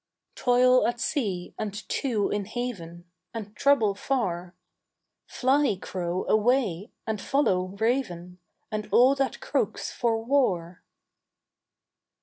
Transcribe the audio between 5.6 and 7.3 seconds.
crow, away, and